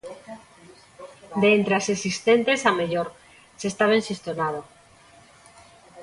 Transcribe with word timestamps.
De 1.41 1.49
entre 1.57 1.73
as 1.79 1.87
existentes, 1.95 2.59
a 2.69 2.71
mellor, 2.79 3.07
se 3.59 3.67
está 3.71 3.85
ben 3.91 4.05
xestionado. 4.07 4.61